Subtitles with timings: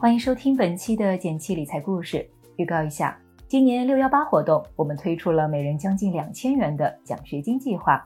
[0.00, 2.26] 欢迎收听本期的简七理财故事。
[2.56, 3.14] 预告一下，
[3.46, 8.02] 今年六幺八活动，我们推出了每人将近两千元的奖学金计划，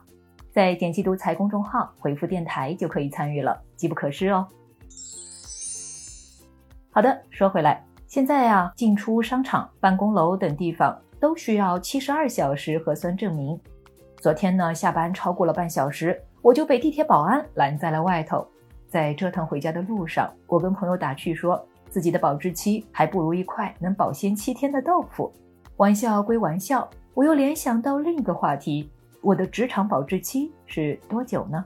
[0.51, 4.45] 在简七独裁公众号回复“电台”就可以参与了，机不可失哦。
[6.91, 13.57] 好的，说回来，现在啊，进出商场、办公楼等地方都需要七十二小时核酸证明。
[14.17, 18.45] 昨天呢，下班超过了半小时，我就被地铁保安拦在了外头。
[18.89, 21.65] 在折腾回家的路上，我跟朋友打趣说，
[21.95, 25.31] 自己的保质期还不如一块能保鲜七天的豆腐。
[25.77, 31.63] 玩笑归玩笑，我又联想到另一个话题：我的职场保质期是多久呢？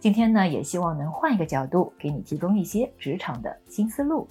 [0.00, 4.26] 今天呢，也希望能换一个角度，给你提供一些职场的新思路。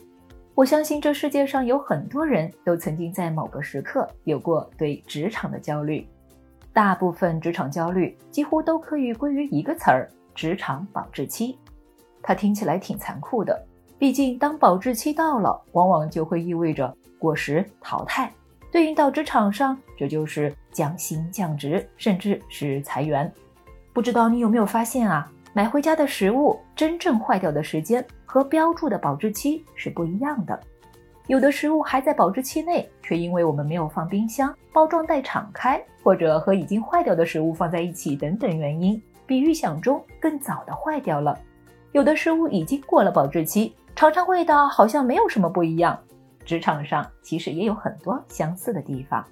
[0.56, 6.06] 我相信这世界上有很多人都曾经在某个时刻有过对职场的焦虑。
[6.74, 11.58] 大部分职场焦虑几乎都可以归于一个词儿：职场保质期。
[12.22, 13.66] 它听起来挺残酷的，
[14.04, 18.30] 毕竟当保质期到了，往往就会意味着过时淘汰。
[18.70, 23.32] 对应到职场上，这就是降薪降职，甚至是裁员。
[23.94, 25.32] 不知道你有没有发现啊？
[25.54, 30.60] 买回家的食物真正坏掉的时间和标注的保质期是不一样的。
[31.28, 41.40] 有的食物还在保质期内，却因为我们没有放冰箱、包装袋敞开，或者和已经坏掉的食物放在一起等等原因，比预想中更早的坏掉了。
[41.94, 45.98] 有的食物已经过了保质期，尝尝味道好像没有什么不一样。
[46.46, 49.24] 职场上其实也有很多相似的地方。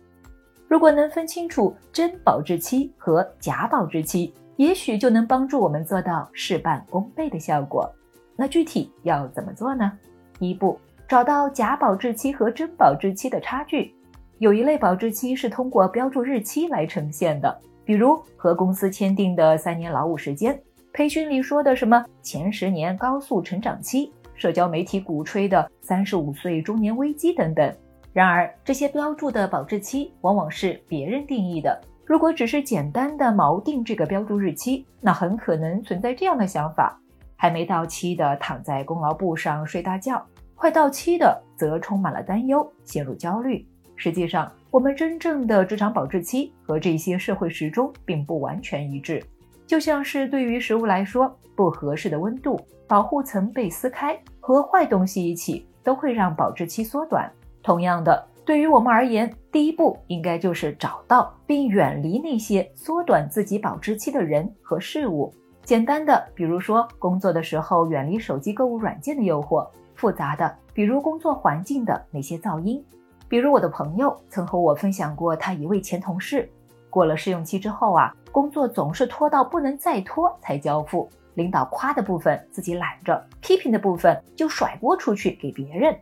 [0.68, 7.92] 如果能分清楚真保质期和假保质期，也许就能帮助我们做到事半功倍的效果。
[8.36, 9.92] 那具体要怎么做呢？
[10.40, 10.80] 第一步。
[11.10, 13.94] 找到假保质期和真保质期的差距，
[14.38, 20.58] 有一类保质期是通过标注日期来呈现的，比如和公司签订的三年劳务时间，
[20.94, 24.10] 培训里说的什么前十年高速成长期，
[24.42, 27.72] 社交媒体鼓吹的三十五岁中年危机等等。
[28.12, 31.80] 然而，这些标注的保质期往往是别人定义的。
[32.04, 37.00] 如果只是简单的锚定这个标注日期，那很可能存在这样的想法：
[37.36, 40.26] 还没到期的躺在功劳簿上睡大觉。
[40.56, 43.64] 快到期的则充满了担忧，陷入焦虑。
[43.96, 49.24] 实际上，我们真正的职场保质期和这些社会时钟并不完全一致。
[49.72, 52.60] 就像是对于食物来说，不合适的温度、
[52.90, 57.32] 保护层被撕开和坏东西一起，都会让保质期缩短。
[57.64, 65.34] 同样的，对于我们而言，第一步应该就是找到并远离那些缩短自己保质期的人和事物。
[65.64, 69.66] 简单的，比如说工作的时候远离手机购物软件的诱惑。
[69.96, 72.84] 复杂的，比如工作环境的那些噪音，
[73.30, 76.50] 比如我的朋友曾和我分享过，他一位前同事
[76.92, 85.98] 过了试用期之后啊，工作总是拖到不能再拖才交付，领导夸的部分自己揽着，批评的部分就甩锅出去给别人，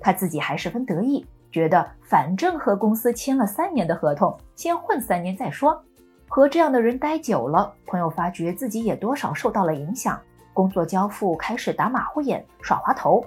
[0.00, 5.78] 他自己还十分得意，觉得反正和公司签了三年的合同，先混三年再说。
[6.26, 10.18] 和这样的人待久了，朋友发觉自己也多少受到了影响，
[10.54, 13.22] 工作交付开始打马虎眼、耍滑头。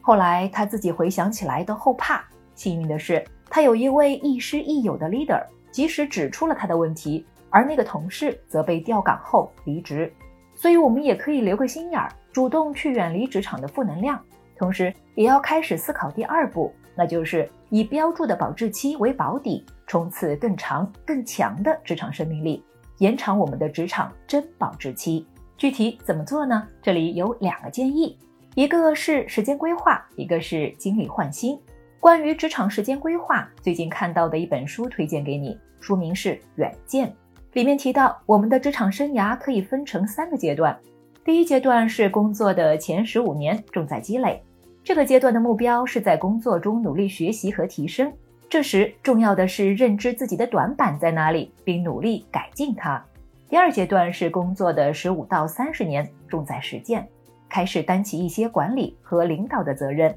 [0.00, 2.24] 后来他自己回想起来都后怕。
[2.54, 5.44] 幸运的是，他有一位亦师亦友的 leader，
[5.74, 10.12] 及时指出了他的问题，而那个同事则被调岗后离职。
[10.54, 14.24] 所以，我们也可以留个心眼儿，主动去远离职场的负能量，
[14.56, 22.64] 同时也要开始思考第二步，那就是以标注的保质期为保底，冲刺更长更强的职场生命力，
[22.98, 25.26] 延长我们的职场真保质期。
[25.56, 26.68] 具体怎么做呢？
[26.80, 28.16] 这里有两个建议。
[28.54, 31.58] 一个是时间规划，一个是精力换新。
[32.04, 37.08] 关于职场时间规划，最近看到的一本书推荐给你，书名是《远见》，
[37.54, 40.78] 里面提到我们的职场生涯可以分成三个阶段。
[41.24, 44.42] 第一阶段是工作的前十五年，重在积累。
[44.84, 48.12] 这个阶段的目标是在工作中努力学习和提升。
[48.50, 53.02] 这时重要的是认知自己的短板在哪里，并努力改进它。
[53.48, 57.08] 第二阶段是工作的十五到三十年，重在实践。
[57.48, 60.14] 开始担起一些管理和领导的责任，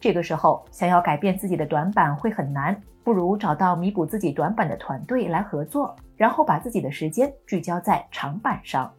[0.00, 8.92] 这个时候想要改变自己的短板会很难，不如找到弥补自己短板的团队来合作，然后把自己的时间聚焦在长板上。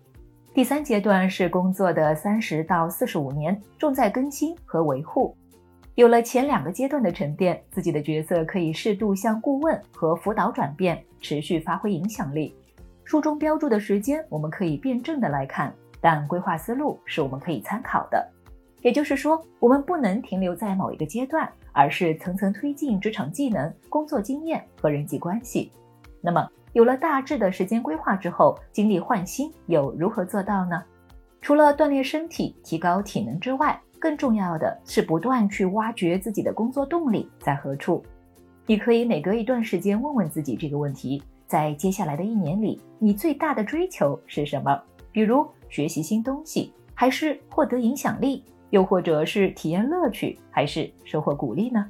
[0.54, 5.36] 第三阶段是工作的三十到四十五年，重在更新和维护。
[5.96, 12.56] 有了前两个阶段的沉淀，自己的角色可以适度向顾问和辅导转变，持续发挥影响力。
[13.04, 15.74] 书中标注的时间，我们可以辩证的来看。
[16.02, 18.30] 但规划思路是我们可以参考的，
[18.86, 25.72] 也就是说，我们不能停留在某一个阶段，而是层层推进职场技能、工作经验和人际关系。
[26.22, 30.84] 那么，有了大致的时间规划之后，精力换新又如何做到呢？
[31.42, 38.04] 除了锻炼身体、提高体能之外，更重要的是不断去挖掘自己的工作动力在何处。
[38.68, 44.80] 你可以每隔一段时间问问自己这个问题：在接下来的一年里，你最大的追求是什么？
[45.12, 51.86] 比如学习新东西，还是获得影响力，又或者是体验乐趣，还是收获鼓励呢？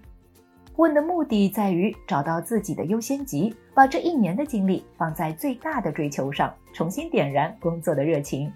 [0.78, 8.52] 问的目的在于找到自己的优先级，把这一年的精力放在最大的追求上，重新点燃工作的热情。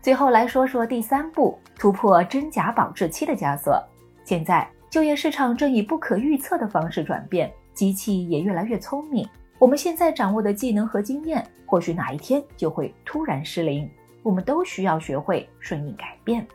[0.00, 3.82] 最后来说说第三步，突破真假保质期的枷锁。
[4.22, 9.28] 现在就业市场正以不可预测的方式转变，机器也越来越聪明。
[9.58, 13.90] 我们现在掌握的技能和经验，或许哪一天就会突然失灵。
[14.22, 16.46] 我们都需要学会顺应改变，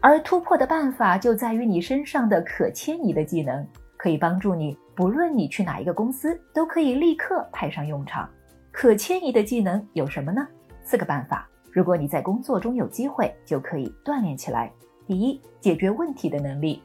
[0.00, 3.66] 而突破的办法就在于你身上的可迁移的技能。
[3.96, 8.30] 可以帮助你，不论你去哪一个公司，都可以立刻派上用场。
[8.70, 10.46] 可迁移的技能有什么呢？
[10.84, 11.48] 四个办法。
[11.72, 14.70] 如果你在工作中有机会，就可以锻炼起来。
[15.04, 16.80] 第一，解决问题的能力。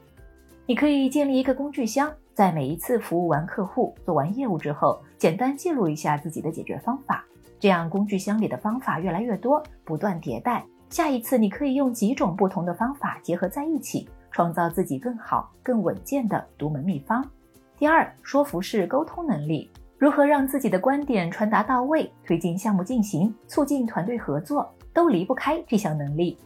[0.66, 7.24] 你可以建立一个工具箱，在每一次服务完客户、做完业务之后，简单记录一下自己的解决方法。
[7.60, 10.64] 这样，工具箱里的方法越来越多，不断迭代。
[10.94, 14.08] 下一次，你可以用几种不同的方法结合在一起。
[14.30, 17.28] 创造自己更好、更稳健的独门秘方。
[17.76, 19.68] 第二，说服式沟通能力，
[19.98, 26.38] 如何让自己的观点传达到位，推进项目进行，促进团队合作，都离不开这项能力。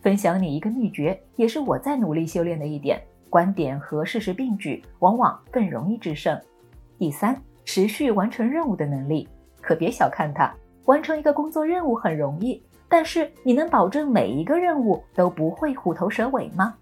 [0.00, 6.40] 分享你一个秘诀，也是我在努力修炼的一点：观点和事实并举，往往更容易制胜。
[6.98, 9.28] 第三，持续完成任务的能力，
[9.60, 10.50] 可别小看它。
[10.86, 12.60] 完成一个工作任务很容易，
[12.90, 16.74] 但是你能保证每一个任务都不会虎头蛇尾吗？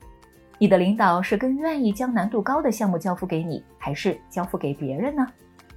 [0.59, 5.27] 你的领导是更愿意将难度高的项目交付给你，还是交付给别人呢？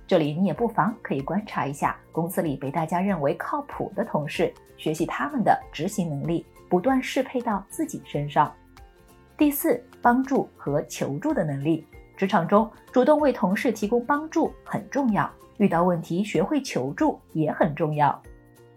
[0.07, 8.51] 这里你也不妨可以观察一下公司里被大家认为靠谱的同事，学习他们的执行能力，不断适配到自己身上。
[9.37, 11.85] 第四，帮助和求助的能力。
[12.15, 18.21] 职场中主动为同事提供帮助很重要，遇到问题学会求助也很重要。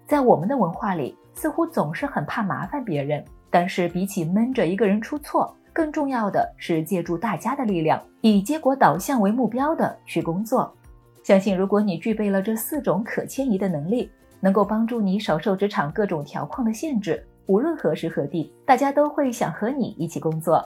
[0.07, 5.55] 在我们的文化里，似乎总是很怕麻烦别人，但是比起闷着一个人出错。
[5.73, 10.73] 更重要的是借助大家的力量，以结果导向为目标的去工作。
[11.25, 14.09] 相信如果你具备了这四种可迁移的能力，
[14.41, 17.27] 能够帮助你少受职场各种条框的限制。
[17.47, 20.65] 无论何时何地，大家都会想和你一起工作。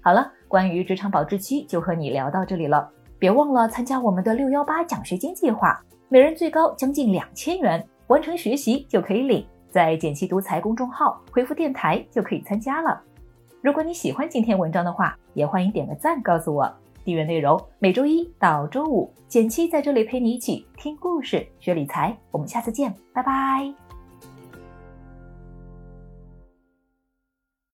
[0.00, 2.88] 好了，关于职场保质期就和你聊到这里了。
[3.18, 5.78] 别忘了参加我们的六幺八奖学金计划，
[6.08, 9.46] 每人最高将近两千元，完成学习就可以领。
[9.70, 13.00] 在“简七独裁”公众号回复“电台”就可以参加了。
[13.62, 16.68] 如果你喜欢今天文章的话，也欢迎点个赞告诉我。
[17.04, 22.14] 订阅内容每周一到周五，简七在这里陪你一起听故事、学理财。
[22.32, 23.89] 我们下次见，拜拜。